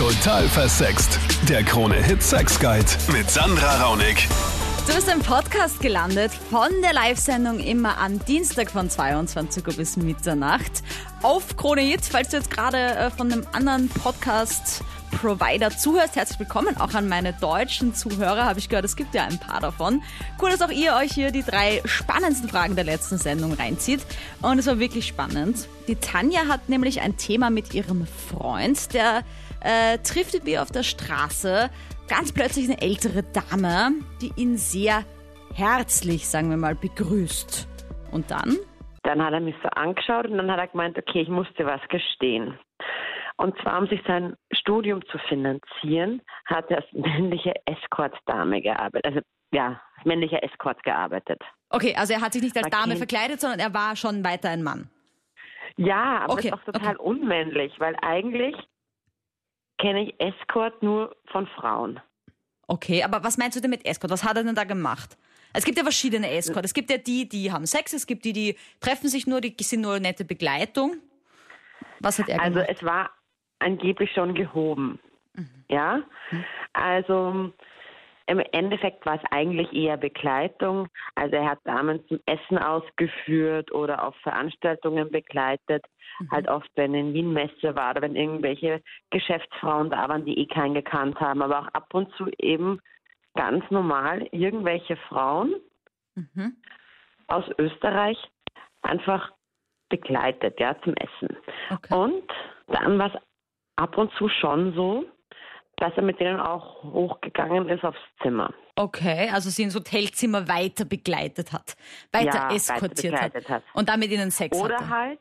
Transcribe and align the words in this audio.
Total 0.00 0.48
versext. 0.48 1.20
Der 1.46 1.62
Krone-Hit 1.62 2.22
Sex 2.22 2.58
Guide 2.58 2.86
mit 3.12 3.30
Sandra 3.30 3.82
Raunig. 3.82 4.26
Du 4.86 4.94
bist 4.94 5.12
im 5.12 5.20
Podcast 5.20 5.78
gelandet 5.80 6.32
von 6.32 6.70
der 6.82 6.94
Live-Sendung 6.94 7.60
immer 7.60 7.98
am 7.98 8.18
Dienstag 8.24 8.70
von 8.70 8.88
22 8.88 9.66
Uhr 9.66 9.74
bis 9.74 9.98
Mitternacht 9.98 10.82
auf 11.20 11.54
Krone 11.54 11.82
Hit. 11.82 12.00
Falls 12.10 12.30
du 12.30 12.38
jetzt 12.38 12.50
gerade 12.50 12.78
äh, 12.78 13.10
von 13.10 13.30
einem 13.30 13.46
anderen 13.52 13.90
Podcast 13.90 14.82
Provider 15.20 15.68
zuhörst, 15.68 16.16
herzlich 16.16 16.38
willkommen 16.38 16.78
auch 16.78 16.94
an 16.94 17.06
meine 17.06 17.34
deutschen 17.34 17.92
Zuhörer. 17.92 18.46
Habe 18.46 18.58
ich 18.58 18.70
gehört, 18.70 18.86
es 18.86 18.96
gibt 18.96 19.14
ja 19.14 19.24
ein 19.24 19.38
paar 19.38 19.60
davon. 19.60 20.02
Cool, 20.40 20.48
dass 20.48 20.62
auch 20.62 20.70
ihr 20.70 20.94
euch 20.94 21.12
hier 21.12 21.30
die 21.30 21.42
drei 21.42 21.82
spannendsten 21.84 22.48
Fragen 22.48 22.74
der 22.74 22.84
letzten 22.84 23.18
Sendung 23.18 23.52
reinzieht. 23.52 24.00
Und 24.40 24.58
es 24.58 24.66
war 24.66 24.78
wirklich 24.78 25.06
spannend. 25.06 25.68
Die 25.88 25.96
Tanja 25.96 26.48
hat 26.48 26.70
nämlich 26.70 27.02
ein 27.02 27.18
Thema 27.18 27.50
mit 27.50 27.74
ihrem 27.74 28.06
Freund, 28.06 28.94
der 28.94 29.22
äh, 29.62 29.98
trifft 29.98 30.32
irgendwie 30.32 30.58
auf 30.58 30.70
der 30.70 30.84
Straße 30.84 31.68
ganz 32.08 32.32
plötzlich 32.32 32.64
eine 32.64 32.80
ältere 32.80 33.22
Dame, 33.22 33.90
die 34.22 34.32
ihn 34.36 34.56
sehr 34.56 35.04
herzlich, 35.54 36.28
sagen 36.28 36.48
wir 36.48 36.56
mal, 36.56 36.74
begrüßt. 36.74 37.68
Und 38.10 38.30
dann? 38.30 38.56
Dann 39.02 39.22
hat 39.22 39.34
er 39.34 39.40
mich 39.40 39.56
so 39.62 39.68
angeschaut 39.68 40.26
und 40.28 40.38
dann 40.38 40.50
hat 40.50 40.58
er 40.58 40.68
gemeint, 40.68 40.96
okay, 40.96 41.20
ich 41.20 41.28
muss 41.28 41.46
dir 41.58 41.66
was 41.66 41.82
gestehen. 41.90 42.58
Und 43.40 43.58
zwar, 43.62 43.78
um 43.80 43.86
sich 43.88 44.02
sein 44.06 44.36
Studium 44.52 45.00
zu 45.06 45.16
finanzieren, 45.28 46.20
hat 46.44 46.70
er 46.70 46.78
als 46.78 46.86
männliche 46.92 47.54
Escort-Dame 47.64 48.60
gearbeitet. 48.60 49.06
Also 49.06 49.20
ja, 49.50 49.80
als 49.96 50.04
männlicher 50.04 50.44
Escort 50.44 50.82
gearbeitet. 50.82 51.40
Okay, 51.70 51.94
also 51.96 52.12
er 52.12 52.20
hat 52.20 52.34
sich 52.34 52.42
nicht 52.42 52.54
als 52.56 52.68
Dame 52.68 52.96
verkleidet, 52.96 53.40
sondern 53.40 53.58
er 53.60 53.72
war 53.72 53.96
schon 53.96 54.22
weiter 54.24 54.50
ein 54.50 54.62
Mann. 54.62 54.90
Ja, 55.76 56.20
aber 56.24 56.34
Okay, 56.34 56.48
ist 56.48 56.52
auch 56.52 56.64
total 56.64 56.96
unmännlich, 56.96 57.72
weil 57.78 57.96
eigentlich 58.02 58.54
kenne 59.78 60.02
ich 60.02 60.20
Escort 60.20 60.82
nur 60.82 61.16
von 61.32 61.46
Frauen. 61.46 61.98
Okay, 62.66 63.02
aber 63.02 63.24
was 63.24 63.38
meinst 63.38 63.56
du 63.56 63.62
denn 63.62 63.70
mit 63.70 63.86
Escort? 63.86 64.10
Was 64.12 64.22
hat 64.22 64.36
er 64.36 64.44
denn 64.44 64.54
da 64.54 64.64
gemacht? 64.64 65.16
Es 65.54 65.64
gibt 65.64 65.78
ja 65.78 65.82
verschiedene 65.82 66.30
Escort. 66.30 66.66
Es 66.66 66.74
gibt 66.74 66.90
ja 66.90 66.98
die, 66.98 67.26
die 67.26 67.50
haben 67.50 67.64
Sex, 67.64 67.94
es 67.94 68.06
gibt 68.06 68.26
die, 68.26 68.34
die 68.34 68.56
treffen 68.80 69.08
sich 69.08 69.26
nur, 69.26 69.40
die 69.40 69.54
sind 69.60 69.80
nur 69.80 69.98
nette 69.98 70.26
Begleitung. 70.26 70.96
Was 72.00 72.18
hat 72.18 72.28
er 72.28 72.40
Also 72.40 72.60
gemacht? 72.60 72.70
es 72.70 72.82
war 72.84 73.10
angeblich 73.60 74.12
schon 74.12 74.34
gehoben. 74.34 74.98
Mhm. 75.34 75.64
Ja, 75.68 76.02
also 76.72 77.52
im 78.26 78.38
Endeffekt 78.52 79.04
war 79.06 79.16
es 79.16 79.32
eigentlich 79.32 79.72
eher 79.72 79.96
Begleitung. 79.96 80.88
Also 81.16 81.36
er 81.36 81.50
hat 81.50 81.58
Damen 81.64 82.06
zum 82.06 82.20
Essen 82.26 82.58
ausgeführt 82.58 83.72
oder 83.72 84.04
auf 84.04 84.14
Veranstaltungen 84.22 85.10
begleitet. 85.10 85.84
Mhm. 86.20 86.30
Halt 86.30 86.48
oft, 86.48 86.70
wenn 86.76 86.94
in 86.94 87.12
Wien 87.12 87.32
Messe 87.32 87.74
war 87.74 87.90
oder 87.90 88.02
wenn 88.02 88.16
irgendwelche 88.16 88.82
Geschäftsfrauen 89.10 89.90
da 89.90 90.08
waren, 90.08 90.24
die 90.24 90.38
eh 90.38 90.46
keinen 90.46 90.74
gekannt 90.74 91.18
haben. 91.20 91.42
Aber 91.42 91.60
auch 91.60 91.68
ab 91.68 91.92
und 91.92 92.12
zu 92.14 92.28
eben 92.38 92.80
ganz 93.34 93.68
normal 93.70 94.26
irgendwelche 94.32 94.96
Frauen 95.08 95.54
Mhm. 96.14 96.56
aus 97.28 97.44
Österreich 97.58 98.18
einfach 98.82 99.32
begleitet, 99.88 100.58
ja, 100.60 100.76
zum 100.82 100.94
Essen. 100.94 101.36
Okay. 101.70 101.94
Und 101.94 102.24
dann 102.68 102.98
war 102.98 103.14
es 103.14 103.20
ab 103.80 103.96
und 103.98 104.12
zu 104.14 104.28
schon 104.28 104.74
so, 104.74 105.04
dass 105.76 105.92
er 105.96 106.02
mit 106.02 106.20
denen 106.20 106.38
auch 106.40 106.82
hochgegangen 106.84 107.68
ist 107.68 107.82
aufs 107.84 107.98
Zimmer. 108.22 108.52
Okay, 108.76 109.30
also 109.32 109.48
sie 109.50 109.62
ins 109.62 109.74
Hotelzimmer 109.74 110.46
weiter 110.48 110.84
begleitet 110.84 111.52
hat, 111.52 111.76
weiter 112.12 112.26
Ja, 112.26 112.44
weiter 112.44 112.54
eskortiert 112.54 113.14
hat. 113.14 113.32
begleitet 113.32 113.48
hat. 113.48 113.62
und 113.74 113.88
dann 113.88 114.00
mit 114.00 114.10
ihnen 114.10 114.30
Sex 114.30 114.58
Oder 114.58 114.76
hatte. 114.76 114.90
halt, 114.90 115.20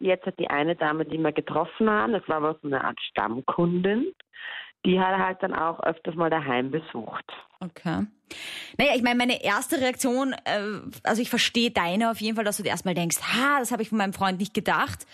jetzt 0.00 0.26
hat 0.26 0.38
die 0.38 0.48
eine 0.48 0.74
Dame, 0.76 1.04
die 1.04 1.18
wir 1.18 1.32
getroffen 1.32 1.88
haben, 1.90 2.12
das 2.12 2.26
war 2.28 2.36
aber 2.36 2.56
so 2.62 2.68
eine 2.68 2.82
Art 2.82 2.98
Stammkundin, 3.10 4.12
die 4.84 5.00
hat 5.00 5.12
er 5.12 5.26
halt 5.26 5.42
dann 5.42 5.54
auch 5.54 5.80
öfters 5.80 6.14
mal 6.14 6.30
daheim 6.30 6.70
besucht. 6.70 7.24
Okay. 7.60 8.06
Naja, 8.78 8.92
ich 8.94 9.02
meine, 9.02 9.16
meine 9.16 9.42
erste 9.42 9.80
Reaktion, 9.80 10.32
äh, 10.44 10.80
also 11.02 11.22
ich 11.22 11.30
verstehe 11.30 11.70
deine 11.70 12.10
auf 12.10 12.20
jeden 12.20 12.36
Fall, 12.36 12.44
dass 12.44 12.58
du 12.58 12.62
dir 12.62 12.70
erstmal 12.70 12.94
denkst, 12.94 13.18
ha, 13.22 13.58
das 13.58 13.72
habe 13.72 13.82
ich 13.82 13.88
von 13.88 13.98
meinem 13.98 14.12
Freund 14.12 14.38
nicht 14.38 14.54
gedacht. 14.54 15.06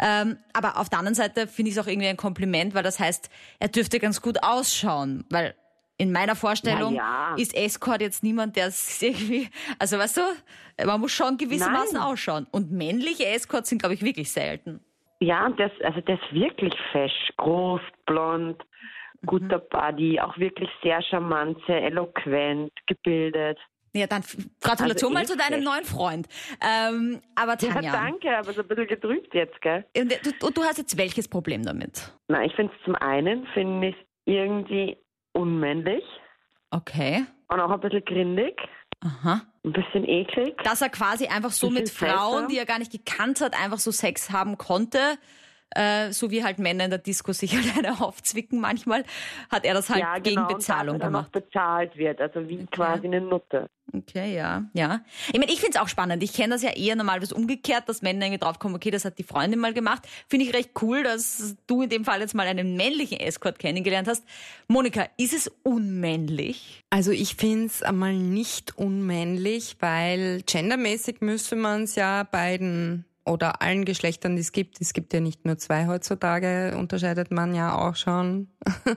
Ähm, 0.00 0.36
aber 0.52 0.78
auf 0.78 0.88
der 0.88 0.98
anderen 0.98 1.14
Seite 1.14 1.46
finde 1.46 1.70
ich 1.70 1.76
es 1.76 1.82
auch 1.82 1.88
irgendwie 1.88 2.08
ein 2.08 2.16
Kompliment, 2.16 2.74
weil 2.74 2.82
das 2.82 3.00
heißt, 3.00 3.30
er 3.58 3.68
dürfte 3.68 3.98
ganz 3.98 4.22
gut 4.22 4.42
ausschauen, 4.42 5.24
weil 5.30 5.54
in 5.98 6.12
meiner 6.12 6.36
Vorstellung 6.36 6.94
Na 6.94 7.30
ja. 7.30 7.34
ist 7.36 7.56
Escort 7.56 8.02
jetzt 8.02 8.22
niemand, 8.22 8.56
der 8.56 8.66
es 8.66 9.02
irgendwie, 9.02 9.48
also 9.78 9.98
weißt 9.98 10.18
du, 10.18 10.86
man 10.86 11.00
muss 11.00 11.12
schon 11.12 11.38
gewissermaßen 11.38 11.98
Nein. 11.98 12.02
ausschauen. 12.02 12.46
Und 12.50 12.70
männliche 12.70 13.26
Escorts 13.26 13.70
sind, 13.70 13.78
glaube 13.80 13.94
ich, 13.94 14.02
wirklich 14.02 14.30
selten. 14.30 14.80
Ja, 15.20 15.48
das, 15.48 15.72
also 15.82 16.00
der 16.02 16.16
ist 16.16 16.32
wirklich 16.32 16.74
fesch, 16.92 17.32
groß, 17.38 17.80
blond, 18.04 18.62
guter 19.26 19.58
Body, 19.58 20.20
auch 20.20 20.36
wirklich 20.38 20.70
sehr 20.82 21.02
charmant, 21.02 21.58
sehr 21.66 21.82
eloquent, 21.82 22.72
gebildet. 22.86 23.58
Ja, 23.94 24.06
dann 24.06 24.22
Gratulation 24.60 25.16
Also 25.16 25.34
mal 25.36 25.42
zu 25.42 25.50
deinem 25.50 25.64
neuen 25.64 25.84
Freund. 25.84 26.26
Ähm, 26.60 27.20
aber 27.34 27.52
Ja, 27.60 27.72
Tanja, 27.72 27.92
danke, 27.92 28.36
aber 28.36 28.52
so 28.52 28.60
ein 28.60 28.68
bisschen 28.68 28.86
getrübt 28.88 29.32
jetzt, 29.34 29.60
gell? 29.62 29.86
und 29.96 30.12
du, 30.12 30.32
du, 30.38 30.50
du 30.50 30.62
hast 30.64 30.76
jetzt 30.78 30.98
welches 30.98 31.28
Problem 31.28 31.64
damit? 31.64 32.12
Na, 32.28 32.44
ich 32.44 32.54
finde 32.54 32.72
es 32.78 32.84
zum 32.84 32.94
einen, 32.96 33.46
finde 33.54 33.88
ich 33.88 33.96
irgendwie 34.26 34.96
unmännlich 35.32 36.04
Okay. 36.70 37.24
und 37.48 37.60
auch 37.60 37.70
ein 37.70 37.80
bisschen 37.80 38.04
grindig, 38.04 38.60
Aha. 39.00 39.42
ein 39.64 39.72
bisschen 39.72 40.04
eklig. 40.06 40.56
Dass 40.64 40.82
er 40.82 40.88
quasi 40.90 41.28
einfach 41.28 41.50
so 41.52 41.70
mit 41.70 41.88
Frauen, 41.88 42.32
seltsam. 42.32 42.48
die 42.48 42.58
er 42.58 42.66
gar 42.66 42.78
nicht 42.78 42.92
gekannt 42.92 43.40
hat, 43.40 43.54
einfach 43.58 43.78
so 43.78 43.90
Sex 43.92 44.30
haben 44.30 44.58
konnte. 44.58 44.98
Äh, 45.76 46.12
so 46.12 46.30
wie 46.30 46.42
halt 46.42 46.58
Männer 46.58 46.84
in 46.84 46.90
der 46.90 46.98
Disco 46.98 47.32
sich 47.32 47.52
halt 47.74 47.76
eine 47.76 48.00
aufzwicken 48.00 48.60
manchmal, 48.60 49.04
hat 49.50 49.64
er 49.64 49.74
das 49.74 49.90
halt 49.90 50.00
ja, 50.00 50.18
gegen 50.18 50.36
genau, 50.36 50.48
Bezahlung 50.48 50.96
er 50.96 51.00
dann 51.00 51.12
gemacht. 51.12 51.34
noch 51.34 51.42
bezahlt 51.42 51.96
wird, 51.96 52.20
also 52.20 52.48
wie 52.48 52.64
quasi 52.66 53.06
eine 53.06 53.20
Nutte. 53.20 53.68
Okay, 53.92 54.34
ja, 54.34 54.64
ja. 54.72 55.00
Ich 55.28 55.38
meine, 55.38 55.52
ich 55.52 55.60
find's 55.60 55.76
auch 55.76 55.88
spannend. 55.88 56.22
Ich 56.22 56.32
kenne 56.32 56.54
das 56.54 56.62
ja 56.62 56.70
eher 56.70 56.96
normalerweise 56.96 57.34
umgekehrt, 57.34 57.88
dass 57.88 58.02
Männer 58.02 58.26
irgendwie 58.26 58.40
draufkommen, 58.40 58.74
okay, 58.74 58.90
das 58.90 59.04
hat 59.04 59.18
die 59.18 59.22
Freundin 59.22 59.60
mal 59.60 59.74
gemacht. 59.74 60.02
Finde 60.28 60.46
ich 60.46 60.54
recht 60.54 60.70
cool, 60.82 61.02
dass 61.02 61.56
du 61.66 61.82
in 61.82 61.90
dem 61.90 62.04
Fall 62.04 62.20
jetzt 62.20 62.34
mal 62.34 62.46
einen 62.46 62.76
männlichen 62.76 63.20
Escort 63.20 63.58
kennengelernt 63.58 64.08
hast. 64.08 64.24
Monika, 64.66 65.06
ist 65.18 65.34
es 65.34 65.52
unmännlich? 65.62 66.84
Also 66.90 67.12
ich 67.12 67.36
find's 67.36 67.82
einmal 67.82 68.14
nicht 68.14 68.76
unmännlich, 68.76 69.76
weil 69.80 70.42
gendermäßig 70.42 71.20
müsste 71.20 71.54
man 71.54 71.84
es 71.84 71.94
ja 71.94 72.24
beiden 72.24 73.04
oder 73.26 73.62
allen 73.62 73.84
Geschlechtern, 73.84 74.36
die 74.36 74.42
es 74.42 74.52
gibt, 74.52 74.80
es 74.80 74.92
gibt 74.92 75.12
ja 75.12 75.20
nicht 75.20 75.44
nur 75.44 75.58
zwei 75.58 75.86
heutzutage, 75.86 76.76
unterscheidet 76.76 77.30
man 77.30 77.54
ja 77.54 77.76
auch 77.76 77.96
schon. 77.96 78.48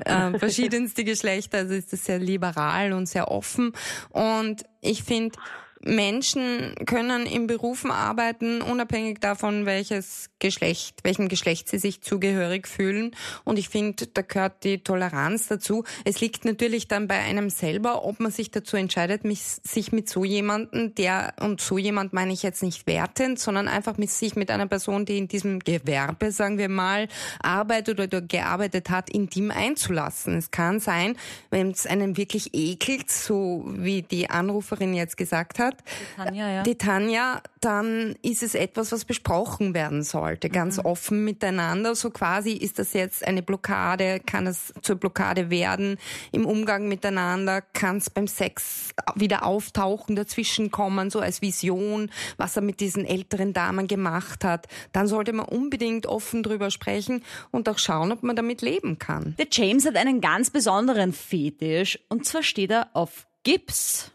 Äh, 0.00 0.40
verschiedenste 0.40 1.04
Geschlechter, 1.04 1.58
also 1.58 1.74
ist 1.74 1.92
das 1.92 2.04
sehr 2.04 2.18
liberal 2.18 2.92
und 2.94 3.06
sehr 3.06 3.30
offen. 3.30 3.72
Und 4.10 4.64
ich 4.80 5.04
finde, 5.04 5.38
Menschen 5.84 6.74
können 6.86 7.26
in 7.26 7.46
Berufen 7.46 7.90
arbeiten, 7.90 8.62
unabhängig 8.62 9.20
davon, 9.20 9.66
welches 9.66 10.30
Geschlecht, 10.38 11.00
welchem 11.04 11.28
Geschlecht 11.28 11.68
sie 11.68 11.78
sich 11.78 12.00
zugehörig 12.00 12.66
fühlen. 12.66 13.14
Und 13.44 13.58
ich 13.58 13.68
finde, 13.68 14.06
da 14.06 14.22
gehört 14.22 14.64
die 14.64 14.82
Toleranz 14.82 15.48
dazu. 15.48 15.84
Es 16.04 16.20
liegt 16.20 16.44
natürlich 16.44 16.88
dann 16.88 17.08
bei 17.08 17.18
einem 17.18 17.50
selber, 17.50 18.04
ob 18.04 18.20
man 18.20 18.30
sich 18.30 18.50
dazu 18.50 18.76
entscheidet, 18.76 19.24
mich, 19.24 19.40
sich 19.42 19.92
mit 19.92 20.08
so 20.08 20.24
jemanden, 20.24 20.94
der, 20.94 21.34
und 21.40 21.60
so 21.60 21.78
jemand 21.78 22.12
meine 22.12 22.32
ich 22.32 22.42
jetzt 22.42 22.62
nicht 22.62 22.86
wertend, 22.86 23.38
sondern 23.38 23.68
einfach 23.68 23.98
mit 23.98 24.10
sich 24.10 24.36
mit 24.36 24.50
einer 24.50 24.66
Person, 24.66 25.04
die 25.04 25.18
in 25.18 25.28
diesem 25.28 25.60
Gewerbe, 25.60 26.30
sagen 26.32 26.58
wir 26.58 26.68
mal, 26.68 27.08
arbeitet 27.42 28.00
oder 28.00 28.20
gearbeitet 28.20 28.90
hat, 28.90 29.10
intim 29.10 29.50
einzulassen. 29.50 30.36
Es 30.36 30.50
kann 30.50 30.80
sein, 30.80 31.16
wenn 31.50 31.70
es 31.70 31.86
einen 31.86 32.16
wirklich 32.16 32.54
ekelt, 32.54 33.10
so 33.10 33.64
wie 33.66 34.02
die 34.02 34.30
Anruferin 34.30 34.94
jetzt 34.94 35.16
gesagt 35.16 35.58
hat, 35.58 35.73
Tanja, 36.16 36.50
ja. 36.50 36.62
die 36.62 36.76
Tanja, 36.76 37.40
dann 37.60 38.14
ist 38.22 38.42
es 38.42 38.54
etwas, 38.54 38.92
was 38.92 39.04
besprochen 39.04 39.74
werden 39.74 40.02
sollte, 40.02 40.50
ganz 40.50 40.78
offen 40.78 41.24
miteinander. 41.24 41.94
So 41.94 42.10
quasi 42.10 42.52
ist 42.52 42.78
das 42.78 42.92
jetzt 42.92 43.26
eine 43.26 43.42
Blockade, 43.42 44.20
kann 44.20 44.46
es 44.46 44.72
zur 44.82 44.96
Blockade 44.96 45.50
werden 45.50 45.96
im 46.32 46.44
Umgang 46.44 46.88
miteinander, 46.88 47.62
kann 47.62 47.96
es 47.96 48.10
beim 48.10 48.26
Sex 48.26 48.90
wieder 49.14 49.44
auftauchen, 49.44 50.16
dazwischen 50.16 50.70
kommen, 50.70 51.10
so 51.10 51.20
als 51.20 51.40
Vision, 51.40 52.10
was 52.36 52.56
er 52.56 52.62
mit 52.62 52.80
diesen 52.80 53.04
älteren 53.04 53.52
Damen 53.52 53.86
gemacht 53.86 54.44
hat. 54.44 54.66
Dann 54.92 55.06
sollte 55.06 55.32
man 55.32 55.46
unbedingt 55.46 56.06
offen 56.06 56.42
drüber 56.42 56.70
sprechen 56.70 57.22
und 57.50 57.68
auch 57.68 57.78
schauen, 57.78 58.12
ob 58.12 58.22
man 58.22 58.36
damit 58.36 58.62
leben 58.62 58.98
kann. 58.98 59.34
Der 59.38 59.46
James 59.50 59.86
hat 59.86 59.96
einen 59.96 60.20
ganz 60.20 60.50
besonderen 60.50 61.12
Fetisch 61.12 61.98
und 62.08 62.26
zwar 62.26 62.42
steht 62.42 62.70
er 62.70 62.88
auf 62.92 63.26
Gips. 63.42 64.10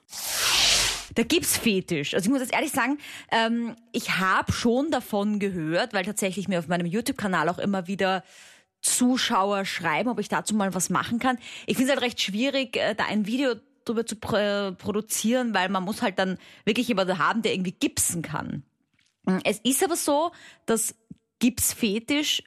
Der 1.18 1.26
Gipsfetisch. 1.26 2.14
Also 2.14 2.26
ich 2.26 2.32
muss 2.32 2.42
jetzt 2.42 2.54
ehrlich 2.54 2.72
sagen, 2.72 2.98
ähm, 3.32 3.76
ich 3.92 4.18
habe 4.18 4.52
schon 4.52 4.92
davon 4.92 5.40
gehört, 5.40 5.94
weil 5.94 6.06
tatsächlich 6.06 6.48
mir 6.48 6.60
auf 6.60 6.68
meinem 6.68 6.86
YouTube-Kanal 6.86 7.50
auch 7.50 7.60
immer 7.60 7.88
wieder 7.88 8.24
Zuschauer 8.82 9.66
schreiben, 9.66 10.10
ob 10.10 10.20
ich 10.20 10.30
dazu 10.30 10.56
mal 10.56 10.74
was 10.74 10.90
machen 10.90 11.20
kann. 11.20 11.38
Ich 11.66 11.78
finde 11.78 11.92
es 11.92 11.98
halt 11.98 12.06
recht 12.06 12.22
schwierig, 12.22 12.78
äh, 12.78 12.96
da 12.96 13.06
ein 13.06 13.26
Video 13.26 13.56
drüber 13.86 14.06
zu 14.06 14.16
pr 14.16 14.74
produzieren, 14.78 15.54
weil 15.54 15.70
man 15.70 15.84
muss 15.84 16.02
halt 16.02 16.20
dann 16.20 16.38
wirklich 16.64 16.88
jemanden 16.88 17.18
haben, 17.18 17.42
der 17.42 17.54
irgendwie 17.54 17.72
gipsen 17.72 18.22
kann. 18.22 18.64
Es 19.44 19.60
ist 19.60 19.84
aber 19.84 19.96
so, 19.96 20.32
dass 20.66 20.96
Gipsfetisch 21.40 22.44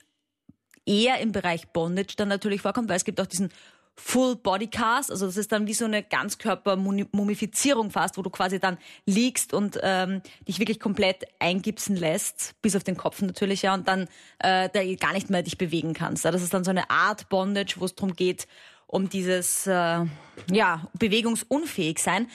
eher 0.85 1.21
im 1.21 1.33
Bereich 1.33 1.69
Bondage 1.69 2.15
dann 2.17 2.29
natürlich 2.29 2.63
vorkommt, 2.63 2.89
weil 2.89 2.97
es 2.97 3.05
gibt 3.05 3.21
auch 3.21 3.27
diesen 3.27 3.51
Full 3.97 4.37
Body 4.37 4.69
Cast, 4.69 5.11
also 5.11 5.27
das 5.27 5.37
ist 5.37 5.53
dann 5.53 5.67
wie 5.67 5.75
so 5.75 5.85
eine 5.85 6.03
Ganzkörper-Mumifizierung 6.03 7.91
fast, 7.91 8.17
wo 8.17 8.23
du 8.23 8.31
quasi 8.31 8.59
dann 8.59 8.79
liegst 9.05 9.53
und 9.53 9.79
ähm, 9.83 10.23
dich 10.49 10.59
wirklich 10.59 10.81
komplett 10.81 11.25
eingipsen 11.39 11.97
lässt, 11.97 12.55
bis 12.63 12.75
auf 12.75 12.85
den 12.85 12.97
Kopf 12.97 13.21
natürlich, 13.21 13.63
ja, 13.63 13.75
und 13.75 13.87
dann 13.87 14.09
äh, 14.39 14.71
da 14.73 14.83
gar 14.95 15.13
nicht 15.13 15.29
mehr 15.29 15.43
dich 15.43 15.59
bewegen 15.59 15.93
kannst. 15.93 16.25
Ja. 16.25 16.31
Das 16.31 16.43
ist 16.43 16.55
dann 16.55 16.65
so 16.65 16.71
eine 16.71 16.91
Art 16.91 17.29
Bondage, 17.29 17.75
wo 17.79 17.85
es 17.85 17.95
darum 17.95 18.15
geht, 18.15 18.47
um 18.87 19.11
dieses 19.11 19.67
äh, 19.67 20.05
ja, 20.51 20.89
bewegungsunfähig 20.99 21.99
sein. 21.99 22.29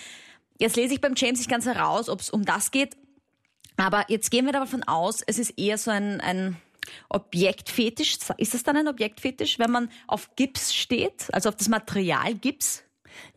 Jetzt 0.59 0.75
lese 0.75 0.94
ich 0.94 1.01
beim 1.01 1.13
James 1.15 1.39
nicht 1.39 1.50
ganz 1.50 1.65
heraus, 1.65 2.07
ob 2.07 2.19
es 2.19 2.30
um 2.30 2.45
das 2.45 2.69
geht, 2.69 2.95
aber 3.77 4.06
jetzt 4.09 4.31
gehen 4.31 4.45
wir 4.45 4.54
davon 4.54 4.83
aus, 4.83 5.21
es 5.25 5.38
ist 5.38 5.57
eher 5.57 5.77
so 5.77 5.92
ein, 5.92 6.19
ein 6.21 6.57
Objektfetisch. 7.10 8.18
Ist 8.38 8.54
das 8.54 8.63
dann 8.63 8.78
ein 8.78 8.88
Objektfetisch, 8.88 9.60
wenn 9.60 9.72
man 9.72 9.89
auf 10.07 10.36
Gips 10.36 10.74
steht, 10.74 11.34
also 11.34 11.50
auf 11.50 11.56
das 11.56 11.69
Material 11.69 12.34
Gips? 12.36 12.84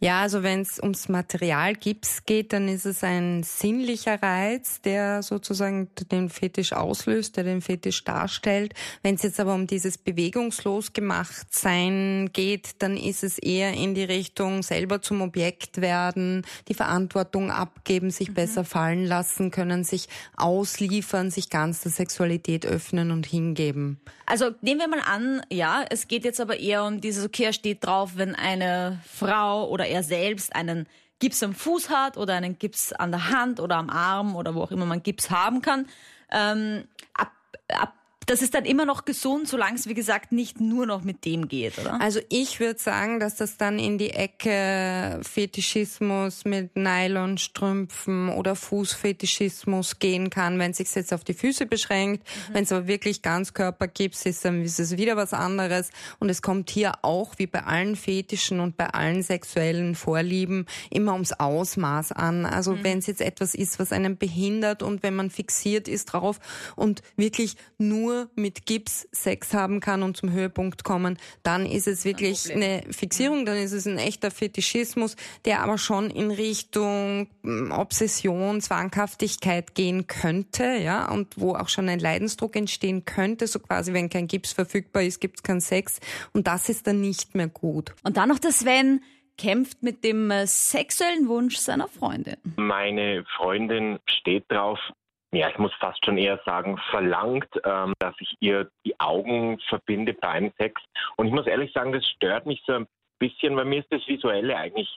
Ja, 0.01 0.23
also 0.23 0.43
wenn 0.43 0.63
es 0.63 0.81
ums 0.81 1.09
Material 1.09 1.75
Gips 1.75 2.25
geht, 2.25 2.53
dann 2.53 2.69
ist 2.69 2.87
es 2.87 3.05
ein 3.05 3.43
sinnlicher 3.43 4.23
Reiz, 4.23 4.81
der 4.81 5.23
sozusagen 5.23 5.89
den 6.11 6.31
Fetisch 6.31 6.73
auslöst, 6.73 7.37
der 7.37 7.45
den 7.45 7.61
Fetisch 7.61 8.05
darstellt. 8.05 8.75
Wenn 9.03 9.17
es 9.17 9.23
jetzt 9.23 9.39
aber 9.41 9.55
um 9.55 9.67
dieses 9.67 9.99
bewegungslos 9.99 10.93
gemacht 10.93 11.49
sein 11.51 12.31
geht, 12.33 12.83
dann 12.83 12.97
ist 12.97 13.23
es 13.23 13.39
eher 13.39 13.75
in 13.75 13.95
die 13.95 14.05
Richtung 14.05 14.63
selber 14.63 15.03
zum 15.03 15.21
Objekt 15.21 15.81
werden, 15.81 16.47
die 16.69 16.75
Verantwortung 16.75 17.51
abgeben, 17.51 18.11
sich 18.11 18.31
mhm. 18.31 18.35
besser 18.35 18.65
fallen 18.65 19.05
lassen 19.05 19.51
können, 19.51 19.85
sich 19.85 20.09
ausliefern, 20.37 21.31
sich 21.31 21.51
ganz 21.51 21.83
der 21.83 21.93
Sexualität 21.93 22.65
öffnen 22.65 23.11
und 23.11 23.27
hingeben. 23.27 24.01
Also 24.27 24.51
nehmen 24.61 24.81
wir 24.81 24.89
mal 24.89 25.03
an, 25.05 25.43
ja, 25.51 25.85
es 25.91 26.07
geht 26.07 26.25
jetzt 26.25 26.41
aber 26.41 26.59
eher 26.59 26.85
um 26.85 27.01
dieses, 27.01 27.25
okay, 27.25 27.45
er 27.45 27.53
steht 27.53 27.85
drauf, 27.85 28.13
wenn 28.15 28.37
eine 28.37 29.01
Frau 29.05 29.65
oder 29.71 29.87
er 29.87 30.03
selbst 30.03 30.55
einen 30.55 30.87
Gips 31.21 31.43
am 31.43 31.55
Fuß 31.55 31.91
hat 31.91 32.17
oder 32.17 32.35
einen 32.35 32.59
Gips 32.59 32.93
an 32.93 33.11
der 33.11 33.31
Hand 33.31 33.61
oder 33.61 33.77
am 33.77 33.91
Arm 33.91 34.37
oder 34.37 34.55
wo 34.55 34.63
auch 34.63 34.71
immer 34.71 34.87
man 34.87 35.03
Gips 35.03 35.31
haben 35.31 35.63
kann. 35.63 35.87
Ähm, 36.31 36.85
ab, 37.15 37.33
ab 37.69 37.95
das 38.31 38.43
ist 38.43 38.55
dann 38.55 38.65
immer 38.65 38.87
noch 38.87 39.05
gesund, 39.05 39.49
solange 39.49 39.75
es, 39.75 39.89
wie 39.89 39.95
gesagt, 39.95 40.31
nicht 40.31 40.61
nur 40.61 40.87
noch 40.87 41.03
mit 41.03 41.25
dem 41.25 41.49
geht, 41.49 41.77
oder? 41.81 42.01
Also 42.01 42.21
ich 42.29 42.61
würde 42.61 42.79
sagen, 42.79 43.19
dass 43.19 43.35
das 43.35 43.57
dann 43.57 43.81
in 43.81 43.99
die 43.99 44.11
Ecke 44.11 45.19
Fetischismus 45.23 46.45
mit 46.45 46.77
Nylonstrümpfen 46.77 48.29
oder 48.29 48.55
Fußfetischismus 48.55 49.99
gehen 49.99 50.31
kann, 50.31 50.61
wenn 50.61 50.71
es 50.71 50.77
sich 50.77 50.95
jetzt 50.95 51.13
auf 51.13 51.25
die 51.25 51.35
Füße 51.35 51.67
beschränkt. 51.67 52.25
Mhm. 52.25 52.55
Wenn 52.55 52.63
es 52.63 52.71
aber 52.71 52.87
wirklich 52.87 53.23
ganz 53.23 53.53
Körpergips 53.53 54.25
ist, 54.27 54.45
dann 54.45 54.63
ist 54.63 54.79
es 54.79 54.97
wieder 54.97 55.17
was 55.17 55.33
anderes. 55.33 55.91
Und 56.21 56.29
es 56.29 56.41
kommt 56.41 56.71
hier 56.71 56.93
auch, 57.03 57.35
wie 57.39 57.49
bei 57.49 57.65
allen 57.65 57.97
Fetischen 57.97 58.61
und 58.61 58.77
bei 58.77 58.91
allen 58.91 59.25
sexuellen 59.25 59.97
Vorlieben, 59.97 60.67
immer 60.89 61.15
ums 61.15 61.33
Ausmaß 61.33 62.13
an. 62.13 62.47
Also 62.47 62.77
mhm. 62.77 62.85
wenn 62.85 62.99
es 62.99 63.09
jetzt 63.09 63.23
etwas 63.23 63.57
ist, 63.57 63.81
was 63.81 63.91
einen 63.91 64.19
behindert 64.19 64.85
und 64.85 65.03
wenn 65.03 65.17
man 65.17 65.31
fixiert 65.31 65.89
ist 65.89 66.05
drauf 66.07 66.39
und 66.77 67.03
wirklich 67.17 67.57
nur 67.77 68.20
mit 68.37 68.67
Gips 68.67 69.09
Sex 69.13 69.55
haben 69.55 69.81
kann 69.81 70.03
und 70.03 70.17
zum 70.17 70.33
Höhepunkt 70.33 70.85
kommen, 70.85 71.19
dann 71.43 71.67
ist 71.67 71.89
es 71.89 72.05
wirklich 72.05 72.53
ein 72.55 72.61
eine 72.63 72.93
Fixierung, 72.93 73.45
dann 73.45 73.57
ist 73.57 73.73
es 73.73 73.87
ein 73.87 73.99
echter 73.99 74.31
Fetischismus, 74.31 75.17
der 75.45 75.63
aber 75.63 75.79
schon 75.79 76.11
in 76.11 76.31
Richtung 76.31 77.29
hm, 77.43 77.73
Obsession, 77.73 78.61
Zwanghaftigkeit 78.61 79.75
gehen 79.75 80.07
könnte, 80.07 80.65
ja, 80.65 81.11
und 81.11 81.41
wo 81.41 81.55
auch 81.55 81.69
schon 81.69 81.89
ein 81.89 81.99
Leidensdruck 81.99 82.57
entstehen 82.57 83.05
könnte, 83.05 83.47
so 83.47 83.59
quasi, 83.59 83.93
wenn 83.93 84.09
kein 84.09 84.27
Gips 84.27 84.53
verfügbar 84.53 85.03
ist, 85.03 85.21
gibt 85.21 85.39
es 85.39 85.43
keinen 85.43 85.61
Sex 85.61 86.01
und 86.33 86.47
das 86.47 86.69
ist 86.69 86.87
dann 86.87 87.01
nicht 87.01 87.35
mehr 87.35 87.49
gut. 87.49 87.95
Und 88.03 88.17
dann 88.17 88.29
noch 88.29 88.39
der 88.39 88.53
Sven 88.53 89.01
kämpft 89.39 89.83
mit 89.83 90.05
dem 90.05 90.31
äh, 90.31 90.47
sexuellen 90.47 91.27
Wunsch 91.29 91.57
seiner 91.57 91.89
Freundin. 91.89 92.37
Meine 92.57 93.25
Freundin 93.37 93.99
steht 94.07 94.45
drauf, 94.51 94.79
ja, 95.33 95.49
ich 95.49 95.59
muss 95.59 95.73
fast 95.75 96.05
schon 96.05 96.19
eher 96.19 96.41
sagen, 96.45 96.79
verlangt, 96.91 97.49
ähm, 97.65 97.93
dass 97.99 98.15
ich 98.19 98.37
ihr 98.41 98.69
die 98.85 98.99
Augen 98.99 99.59
verbinde 99.69 100.13
beim 100.13 100.53
Sex. 100.59 100.81
Und 101.17 101.27
ich 101.27 101.33
muss 101.33 101.47
ehrlich 101.47 101.73
sagen, 101.73 101.93
das 101.93 102.07
stört 102.07 102.47
mich 102.47 102.63
so 102.67 102.73
ein 102.73 102.87
bisschen, 103.21 103.55
weil 103.55 103.67
mir 103.67 103.81
ist 103.81 103.93
das 103.93 104.07
Visuelle 104.09 104.57
eigentlich 104.57 104.89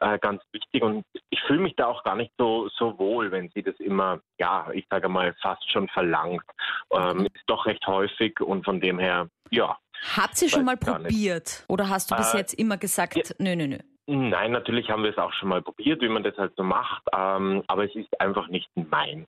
äh, 0.00 0.18
ganz 0.18 0.42
wichtig 0.52 0.82
und 0.82 1.04
ich 1.30 1.40
fühle 1.42 1.60
mich 1.60 1.74
da 1.76 1.86
auch 1.86 2.04
gar 2.04 2.14
nicht 2.14 2.32
so, 2.38 2.68
so 2.68 2.98
wohl, 2.98 3.30
wenn 3.32 3.50
sie 3.50 3.62
das 3.62 3.74
immer, 3.80 4.20
ja, 4.38 4.70
ich 4.72 4.86
sage 4.88 5.08
mal, 5.08 5.34
fast 5.42 5.68
schon 5.70 5.88
verlangt. 5.88 6.44
Ähm, 6.92 7.26
ist 7.26 7.44
doch 7.46 7.66
recht 7.66 7.86
häufig 7.86 8.40
und 8.40 8.64
von 8.64 8.80
dem 8.80 8.98
her, 8.98 9.28
ja. 9.50 9.76
Habt 10.16 10.40
ihr 10.40 10.48
schon 10.48 10.64
mal 10.64 10.76
probiert? 10.76 11.44
Nicht. 11.44 11.64
Oder 11.68 11.88
hast 11.88 12.10
du 12.10 12.16
bis 12.16 12.32
äh, 12.34 12.38
jetzt 12.38 12.54
immer 12.54 12.78
gesagt, 12.78 13.16
ja, 13.16 13.34
nö, 13.38 13.56
nö, 13.56 13.66
nö? 13.66 13.78
Nein, 14.06 14.52
natürlich 14.52 14.90
haben 14.90 15.04
wir 15.04 15.10
es 15.10 15.18
auch 15.18 15.32
schon 15.32 15.48
mal 15.48 15.62
probiert, 15.62 16.00
wie 16.02 16.08
man 16.08 16.24
das 16.24 16.36
halt 16.36 16.52
so 16.56 16.64
macht, 16.64 17.02
ähm, 17.16 17.62
aber 17.68 17.84
es 17.84 17.94
ist 17.94 18.20
einfach 18.20 18.48
nicht 18.48 18.68
mein. 18.74 19.26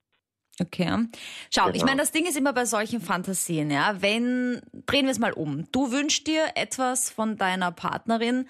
Okay. 0.61 1.09
Schau, 1.53 1.65
genau. 1.65 1.77
ich 1.77 1.85
meine, 1.85 2.01
das 2.01 2.12
Ding 2.12 2.27
ist 2.27 2.37
immer 2.37 2.53
bei 2.53 2.65
solchen 2.65 3.01
Fantasien, 3.01 3.71
ja. 3.71 3.97
Wenn, 4.01 4.61
drehen 4.87 5.06
wir 5.06 5.11
es 5.11 5.19
mal 5.19 5.33
um. 5.33 5.71
Du 5.73 5.91
wünschst 5.91 6.27
dir 6.27 6.45
etwas 6.55 7.11
von 7.11 7.37
deiner 7.37 7.73
Partnerin, 7.73 8.47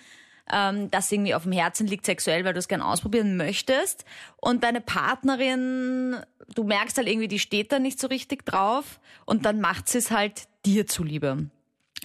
ähm, 0.53 0.91
das 0.91 1.11
irgendwie 1.11 1.35
auf 1.35 1.45
dem 1.45 1.53
Herzen 1.53 1.87
liegt 1.87 2.05
sexuell, 2.05 2.45
weil 2.45 2.53
du 2.53 2.59
es 2.59 2.69
gern 2.69 2.83
ausprobieren 2.83 3.37
möchtest. 3.37 4.05
Und 4.37 4.65
deine 4.65 4.81
Partnerin, 4.83 6.17
du 6.55 6.65
merkst 6.65 6.99
halt 6.99 7.09
irgendwie, 7.09 7.29
die 7.29 7.39
steht 7.39 7.73
da 7.73 7.79
nicht 7.79 7.99
so 7.99 8.09
richtig 8.09 8.45
drauf 8.45 9.01
und 9.25 9.47
dann 9.47 9.61
macht 9.61 9.89
sie 9.89 9.99
es 9.99 10.11
halt 10.11 10.47
dir 10.67 10.87
zuliebe. 10.87 11.49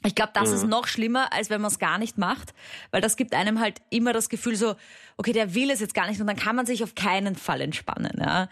Ich 0.05 0.15
glaube, 0.15 0.31
das 0.33 0.49
mhm. 0.49 0.55
ist 0.55 0.67
noch 0.67 0.87
schlimmer, 0.87 1.33
als 1.33 1.49
wenn 1.49 1.59
man 1.59 1.71
es 1.71 1.79
gar 1.79 1.97
nicht 1.97 2.17
macht, 2.17 2.53
weil 2.91 3.01
das 3.01 3.17
gibt 3.17 3.33
einem 3.33 3.59
halt 3.59 3.81
immer 3.89 4.13
das 4.13 4.29
Gefühl 4.29 4.55
so, 4.55 4.75
okay, 5.17 5.33
der 5.33 5.53
will 5.55 5.69
es 5.69 5.81
jetzt 5.81 5.93
gar 5.93 6.07
nicht 6.07 6.21
und 6.21 6.27
dann 6.27 6.37
kann 6.37 6.55
man 6.55 6.65
sich 6.65 6.83
auf 6.83 6.95
keinen 6.95 7.35
Fall 7.35 7.59
entspannen. 7.59 8.13
Ja. 8.17 8.47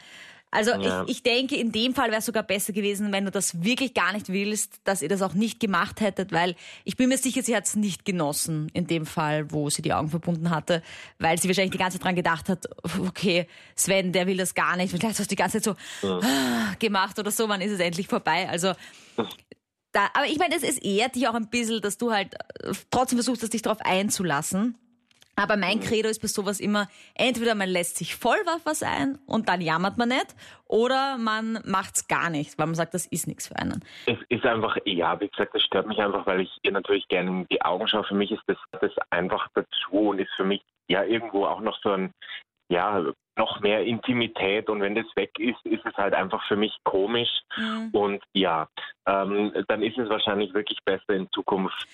Also 0.50 0.72
ja. 0.72 1.04
ich, 1.04 1.18
ich 1.18 1.24
denke, 1.24 1.56
in 1.56 1.72
dem 1.72 1.94
Fall 1.94 2.10
wäre 2.10 2.20
es 2.20 2.26
sogar 2.26 2.44
besser 2.44 2.72
gewesen, 2.72 3.12
wenn 3.12 3.26
du 3.26 3.32
das 3.32 3.64
wirklich 3.64 3.94
gar 3.94 4.14
nicht 4.14 4.30
willst, 4.30 4.80
dass 4.86 5.02
ihr 5.02 5.10
das 5.10 5.22
auch 5.22 5.34
nicht 5.34 5.60
gemacht 5.60 6.00
hättet, 6.00 6.32
weil 6.32 6.56
ich 6.86 6.96
bin 6.96 7.10
mir 7.10 7.18
sicher, 7.18 7.44
sie 7.44 7.56
hat 7.56 7.66
es 7.66 7.76
nicht 7.76 8.06
genossen 8.06 8.70
in 8.74 8.88
dem 8.88 9.06
Fall, 9.06 9.52
wo 9.52 9.70
sie 9.70 9.82
die 9.82 9.94
Augen 9.94 10.10
verbunden 10.10 10.50
hatte, 10.50 10.82
weil 11.20 11.38
sie 11.38 11.50
wahrscheinlich 11.50 11.72
die 11.72 11.78
ganze 11.78 11.98
Zeit 11.98 12.06
dran 12.06 12.16
gedacht 12.16 12.48
hat, 12.48 12.66
okay, 13.06 13.48
Sven, 13.76 14.14
der 14.14 14.26
will 14.26 14.38
das 14.38 14.56
gar 14.56 14.78
nicht. 14.78 14.92
Vielleicht 14.92 15.20
hast 15.20 15.20
du 15.20 15.26
die 15.26 15.36
ganze 15.36 15.62
Zeit 15.62 15.76
so 16.02 16.08
ja. 16.08 16.20
Ah, 16.22 16.76
gemacht 16.80 17.20
oder 17.20 17.32
so, 17.32 17.50
wann 17.50 17.62
ist 17.62 17.72
es 17.72 17.80
endlich 17.80 18.08
vorbei? 18.08 18.48
Also 18.50 18.74
da, 19.92 20.10
aber 20.14 20.28
ich 20.28 20.38
meine, 20.38 20.56
es, 20.56 20.64
es 20.64 20.78
ehrt 20.78 21.16
dich 21.16 21.28
auch 21.28 21.34
ein 21.34 21.50
bisschen, 21.50 21.82
dass 21.82 21.98
du 21.98 22.12
halt 22.12 22.36
äh, 22.36 22.72
trotzdem 22.92 23.18
versuchst, 23.18 23.52
dich 23.52 23.62
darauf 23.62 23.82
einzulassen. 23.82 24.78
Aber 25.40 25.56
mein 25.56 25.80
Credo 25.80 26.10
ist 26.10 26.20
bei 26.20 26.28
sowas 26.28 26.60
immer, 26.60 26.88
entweder 27.14 27.54
man 27.54 27.70
lässt 27.70 27.98
sich 27.98 28.16
voll 28.16 28.38
was 28.64 28.82
ein 28.82 29.20
und 29.28 29.50
dann 29.50 29.62
jammert 29.62 29.98
man 29.98 30.10
nicht, 30.10 30.36
oder 30.66 31.18
man 31.20 31.60
macht's 31.64 32.08
gar 32.08 32.32
nicht, 32.32 32.58
weil 32.58 32.66
man 32.66 32.76
sagt, 32.76 32.96
das 32.96 33.06
ist 33.06 33.28
nichts 33.28 33.48
für 33.48 33.56
einen. 33.56 33.86
Es 34.08 34.18
ist 34.30 34.46
einfach, 34.46 34.78
ja, 34.86 35.20
wie 35.20 35.28
gesagt, 35.28 35.54
das 35.54 35.62
stört 35.62 35.86
mich 35.86 36.00
einfach, 36.00 36.26
weil 36.26 36.42
ich 36.42 36.50
ihr 36.64 36.72
natürlich 36.72 37.08
gerne 37.08 37.30
in 37.30 37.48
die 37.52 37.62
Augen 37.62 37.88
schaue. 37.88 38.04
Für 38.04 38.16
mich 38.16 38.32
ist 38.32 38.42
das, 38.48 38.58
das 38.82 38.92
einfach 39.12 39.48
dazu 39.54 40.10
und 40.10 40.20
ist 40.20 40.34
für 40.36 40.44
mich 40.44 40.64
ja 40.90 41.04
irgendwo 41.04 41.46
auch 41.46 41.62
noch 41.62 41.80
so 41.84 41.92
ein, 41.92 42.12
ja, 42.70 43.14
noch 43.38 43.60
mehr 43.62 43.84
Intimität 43.84 44.70
und 44.70 44.82
wenn 44.82 44.96
das 44.96 45.06
weg 45.16 45.32
ist, 45.40 45.64
ist 45.66 45.86
es 45.86 45.94
halt 45.96 46.14
einfach 46.14 46.46
für 46.48 46.56
mich 46.56 46.76
komisch 46.84 47.30
mhm. 47.56 47.90
und 47.92 48.24
ja, 48.34 48.68
ähm, 49.06 49.54
dann 49.68 49.84
ist 49.84 49.98
es 49.98 50.10
wahrscheinlich 50.10 50.54
wirklich 50.54 50.80
besser 50.86 51.14
in 51.14 51.30
Zukunft 51.32 51.88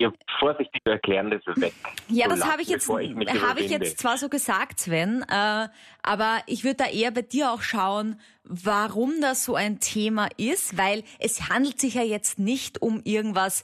ihr 0.00 0.12
vorsichtig 0.38 0.80
zu 0.82 0.92
erklären, 0.92 1.30
das 1.30 1.42
weg. 1.60 1.74
Ja, 2.08 2.26
das 2.26 2.44
habe 2.44 2.62
ich 2.62 2.68
jetzt 2.68 2.88
habe 2.88 3.60
ich 3.60 3.70
jetzt 3.70 3.98
zwar 3.98 4.16
so 4.16 4.28
gesagt, 4.28 4.80
Sven, 4.80 5.22
äh, 5.30 5.68
aber 6.02 6.38
ich 6.46 6.64
würde 6.64 6.76
da 6.76 6.86
eher 6.86 7.10
bei 7.10 7.22
dir 7.22 7.52
auch 7.52 7.60
schauen, 7.60 8.18
warum 8.44 9.20
das 9.20 9.44
so 9.44 9.54
ein 9.54 9.78
Thema 9.78 10.28
ist, 10.38 10.78
weil 10.78 11.04
es 11.18 11.50
handelt 11.50 11.78
sich 11.78 11.94
ja 11.94 12.02
jetzt 12.02 12.38
nicht 12.38 12.80
um 12.80 13.02
irgendwas 13.04 13.62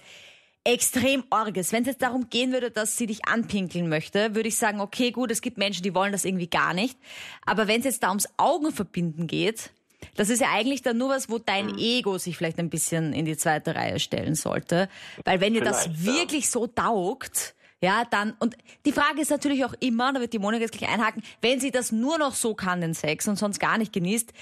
extrem 0.67 1.25
Orges. 1.31 1.73
Wenn 1.73 1.83
es 1.83 1.89
jetzt 1.89 2.03
darum 2.03 2.29
gehen 2.29 2.53
würde, 2.53 2.71
dass 2.71 2.97
sie 2.97 3.07
dich 3.07 3.27
anpinkeln 3.27 3.89
möchte, 3.89 4.35
würde 4.35 4.49
ich 4.49 4.57
sagen, 4.57 4.81
okay, 4.81 5.13
gut, 5.13 5.31
es 5.31 5.41
gibt 5.41 5.59
Menschen, 5.59 5.83
die 5.83 5.95
wollen 5.95 6.13
das 6.13 6.25
irgendwie 6.25 6.49
gar 6.49 6.75
nicht. 6.75 6.99
Aber 7.45 7.69
wenn 7.69 7.79
es 7.79 7.85
jetzt 7.85 8.03
da 8.03 8.09
ums 8.09 8.29
Augenverbinden 8.37 9.27
geht, 9.27 9.71
das 10.17 10.29
ist 10.29 10.41
ja 10.41 10.49
eigentlich 10.53 10.83
dann 10.83 10.99
nur 10.99 11.11
was, 11.11 11.31
wo 11.31 11.39
dein 11.39 11.67
mhm. 11.67 11.79
Ego 11.79 12.19
sich 12.19 12.37
vielleicht 12.37 12.59
ein 12.59 12.69
bisschen 12.69 13.13
in 13.13 13.25
die 13.25 13.37
zweite 13.37 13.75
Reihe 13.75 14.01
stellen 14.01 14.35
sollte. 14.35 14.89
Weil 15.25 15.41
wenn 15.41 15.55
dir 15.55 15.63
das 15.63 16.05
wirklich 16.05 16.45
ja. 16.45 16.51
so 16.51 16.67
taugt, 16.67 17.55
ja, 17.81 18.05
dann, 18.11 18.35
und 18.41 18.57
die 18.85 18.93
Frage 18.93 19.21
ist 19.21 19.31
natürlich 19.31 19.65
auch 19.65 19.75
immer, 19.81 20.13
da 20.13 20.21
wird 20.21 20.33
die 20.33 20.39
Monika 20.39 20.63
jetzt 20.63 20.77
gleich 20.77 20.91
einhaken, 20.91 21.23
wenn 21.43 21.61
sie 21.61 21.71
das 21.71 21.93
nur 21.93 22.19
noch 22.19 22.35
so 22.35 22.55
kann, 22.55 22.81
den 22.81 22.95
Sex, 22.95 23.29
und 23.29 23.37
sonst 23.37 23.61
gar 23.61 23.79
nicht 23.79 23.93
genießt, 23.93 24.33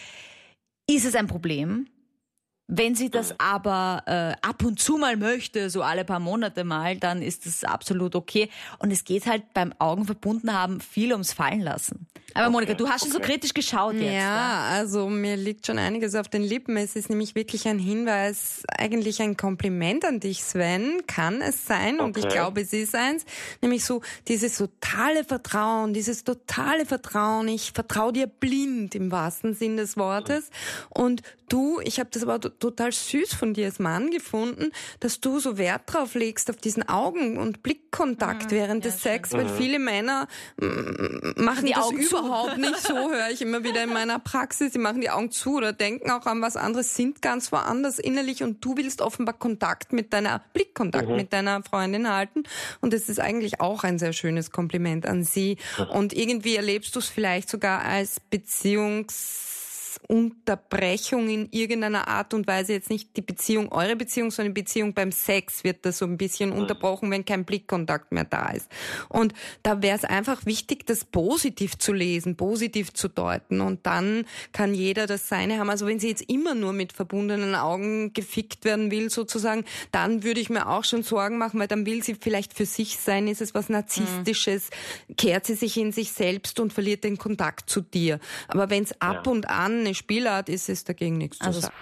ist 0.88 1.04
es 1.04 1.14
ein 1.14 1.26
Problem? 1.26 1.88
Wenn 2.66 2.94
sie 2.94 3.10
das 3.10 3.38
aber 3.38 4.02
äh, 4.06 4.46
ab 4.46 4.64
und 4.64 4.80
zu 4.80 4.96
mal 4.96 5.16
möchte, 5.16 5.68
so 5.68 5.82
alle 5.82 6.04
paar 6.04 6.18
Monate 6.18 6.64
mal, 6.64 6.96
dann 6.96 7.20
ist 7.20 7.44
das 7.44 7.62
absolut 7.62 8.14
okay. 8.14 8.48
Und 8.78 8.90
es 8.90 9.04
geht 9.04 9.26
halt 9.26 9.52
beim 9.52 9.74
Augenverbunden 9.78 10.52
haben 10.52 10.80
viel 10.80 11.12
ums 11.12 11.34
Fallen 11.34 11.60
lassen. 11.60 12.06
Aber 12.32 12.50
Monika, 12.50 12.74
du 12.74 12.88
hast 12.88 13.02
schon 13.02 13.12
so 13.12 13.20
kritisch 13.20 13.54
geschaut 13.54 13.94
jetzt. 13.94 14.12
Ja, 14.12 14.62
also 14.70 15.08
mir 15.08 15.36
liegt 15.36 15.66
schon 15.66 15.78
einiges 15.78 16.14
auf 16.16 16.28
den 16.28 16.42
Lippen. 16.42 16.76
Es 16.76 16.96
ist 16.96 17.08
nämlich 17.08 17.34
wirklich 17.34 17.68
ein 17.68 17.78
Hinweis, 17.78 18.62
eigentlich 18.76 19.22
ein 19.22 19.36
Kompliment 19.36 20.04
an 20.04 20.18
dich, 20.18 20.42
Sven. 20.42 21.02
Kann 21.06 21.42
es 21.42 21.66
sein? 21.66 22.00
Und 22.00 22.16
ich 22.16 22.28
glaube, 22.28 22.62
es 22.62 22.72
ist 22.72 22.94
eins. 22.94 23.24
Nämlich 23.62 23.84
so 23.84 24.00
dieses 24.26 24.56
totale 24.56 25.22
Vertrauen, 25.22 25.94
dieses 25.94 26.24
totale 26.24 26.86
Vertrauen. 26.86 27.46
Ich 27.46 27.72
vertraue 27.72 28.12
dir 28.12 28.26
blind 28.26 28.96
im 28.96 29.12
wahrsten 29.12 29.54
Sinn 29.54 29.76
des 29.76 29.96
Wortes. 29.96 30.50
Und 30.88 31.22
du, 31.48 31.80
ich 31.84 32.00
habe 32.00 32.10
das 32.12 32.24
aber 32.24 32.40
total 32.58 32.92
süß 32.92 33.34
von 33.34 33.54
dir 33.54 33.66
als 33.66 33.78
Mann 33.78 34.10
gefunden, 34.10 34.70
dass 35.00 35.20
du 35.20 35.38
so 35.38 35.58
Wert 35.58 35.82
drauf 35.86 36.14
legst 36.14 36.50
auf 36.50 36.56
diesen 36.56 36.88
Augen- 36.88 37.38
und 37.38 37.62
Blickkontakt 37.62 38.46
mhm, 38.46 38.56
während 38.56 38.84
ja, 38.84 38.90
des 38.90 39.02
Sex, 39.02 39.32
weil 39.32 39.44
mhm. 39.44 39.56
viele 39.56 39.78
Männer 39.78 40.28
mm, 40.56 41.42
machen 41.42 41.66
die 41.66 41.72
das 41.72 41.84
Augen 41.84 41.98
überhaupt 41.98 42.58
nicht 42.58 42.80
so, 42.80 42.94
höre 43.12 43.30
ich 43.30 43.42
immer 43.42 43.64
wieder 43.64 43.82
in 43.84 43.92
meiner 43.92 44.18
Praxis. 44.18 44.72
Sie 44.72 44.78
machen 44.78 45.00
die 45.00 45.10
Augen 45.10 45.30
zu 45.30 45.56
oder 45.56 45.72
denken 45.72 46.10
auch 46.10 46.26
an 46.26 46.40
was 46.42 46.56
anderes, 46.56 46.94
sind 46.94 47.22
ganz 47.22 47.52
woanders 47.52 47.98
innerlich 47.98 48.42
und 48.42 48.64
du 48.64 48.76
willst 48.76 49.00
offenbar 49.00 49.38
Kontakt 49.38 49.92
mit 49.92 50.12
deiner, 50.12 50.40
Blickkontakt 50.52 51.08
mhm. 51.08 51.16
mit 51.16 51.32
deiner 51.32 51.62
Freundin 51.62 52.10
halten. 52.10 52.44
Und 52.80 52.92
das 52.92 53.08
ist 53.08 53.20
eigentlich 53.20 53.60
auch 53.60 53.84
ein 53.84 53.98
sehr 53.98 54.12
schönes 54.12 54.50
Kompliment 54.50 55.06
an 55.06 55.24
sie. 55.24 55.58
Und 55.92 56.12
irgendwie 56.12 56.56
erlebst 56.56 56.94
du 56.94 56.98
es 56.98 57.08
vielleicht 57.08 57.48
sogar 57.48 57.82
als 57.82 58.20
Beziehungs 58.20 59.53
Unterbrechung 60.14 61.28
in 61.28 61.48
irgendeiner 61.50 62.06
Art 62.06 62.34
und 62.34 62.46
Weise, 62.46 62.72
jetzt 62.72 62.88
nicht 62.88 63.16
die 63.16 63.20
Beziehung, 63.20 63.72
eure 63.72 63.96
Beziehung, 63.96 64.30
sondern 64.30 64.54
die 64.54 64.62
Beziehung 64.62 64.94
beim 64.94 65.10
Sex 65.10 65.64
wird 65.64 65.84
da 65.84 65.90
so 65.90 66.04
ein 66.04 66.16
bisschen 66.16 66.50
mhm. 66.50 66.58
unterbrochen, 66.58 67.10
wenn 67.10 67.24
kein 67.24 67.44
Blickkontakt 67.44 68.12
mehr 68.12 68.22
da 68.22 68.50
ist. 68.50 68.70
Und 69.08 69.34
da 69.64 69.82
wäre 69.82 69.96
es 69.96 70.04
einfach 70.04 70.46
wichtig, 70.46 70.86
das 70.86 71.04
positiv 71.04 71.78
zu 71.78 71.92
lesen, 71.92 72.36
positiv 72.36 72.92
zu 72.92 73.08
deuten 73.08 73.60
und 73.60 73.86
dann 73.86 74.24
kann 74.52 74.72
jeder 74.72 75.08
das 75.08 75.28
Seine 75.28 75.58
haben. 75.58 75.68
Also 75.68 75.88
wenn 75.88 75.98
sie 75.98 76.10
jetzt 76.10 76.30
immer 76.30 76.54
nur 76.54 76.72
mit 76.72 76.92
verbundenen 76.92 77.56
Augen 77.56 78.12
gefickt 78.12 78.64
werden 78.64 78.92
will, 78.92 79.10
sozusagen, 79.10 79.64
dann 79.90 80.22
würde 80.22 80.38
ich 80.38 80.48
mir 80.48 80.68
auch 80.68 80.84
schon 80.84 81.02
Sorgen 81.02 81.38
machen, 81.38 81.58
weil 81.58 81.66
dann 81.66 81.86
will 81.86 82.04
sie 82.04 82.14
vielleicht 82.14 82.54
für 82.54 82.66
sich 82.66 83.00
sein, 83.00 83.26
ist 83.26 83.40
es 83.40 83.52
was 83.52 83.68
Narzisstisches, 83.68 84.70
mhm. 85.08 85.16
kehrt 85.16 85.46
sie 85.46 85.54
sich 85.54 85.76
in 85.76 85.90
sich 85.90 86.12
selbst 86.12 86.60
und 86.60 86.72
verliert 86.72 87.02
den 87.02 87.18
Kontakt 87.18 87.68
zu 87.68 87.80
dir. 87.80 88.20
Aber 88.46 88.70
wenn 88.70 88.84
es 88.84 89.00
ab 89.00 89.22
ja. 89.26 89.32
und 89.32 89.48
an 89.48 89.82
Spielart 90.04 90.50
ist, 90.50 90.68
ist 90.68 90.86
dagegen 90.86 91.16
nichts 91.16 91.40
also, 91.40 91.60
zu 91.60 91.66
sagen. 91.66 91.74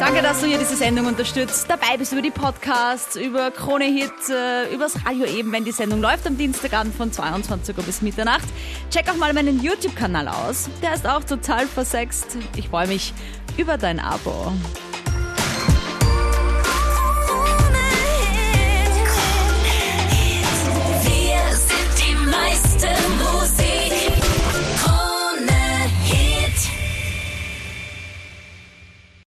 Danke, 0.00 0.22
dass 0.22 0.40
du 0.40 0.46
hier 0.46 0.58
diese 0.58 0.74
Sendung 0.74 1.06
unterstützt. 1.06 1.66
Dabei 1.68 1.96
bist 1.96 2.10
du 2.10 2.16
über 2.16 2.22
die 2.22 2.32
Podcasts, 2.32 3.14
über 3.14 3.52
Krone 3.52 3.84
Hit, 3.84 4.12
äh, 4.28 4.72
übers 4.74 4.96
Radio 5.06 5.24
eben, 5.24 5.52
wenn 5.52 5.64
die 5.64 5.70
Sendung 5.70 6.00
läuft 6.00 6.26
am 6.26 6.36
Dienstagabend 6.36 6.94
von 6.94 7.12
22 7.12 7.76
Uhr 7.76 7.84
bis 7.84 8.02
Mitternacht. 8.02 8.48
Check 8.90 9.08
auch 9.08 9.16
mal 9.16 9.32
meinen 9.32 9.62
YouTube-Kanal 9.62 10.26
aus. 10.26 10.68
Der 10.82 10.94
ist 10.94 11.06
auch 11.06 11.22
total 11.22 11.66
versext. 11.66 12.36
Ich 12.56 12.68
freue 12.70 12.88
mich 12.88 13.12
über 13.56 13.78
dein 13.78 14.00
Abo. 14.00 14.52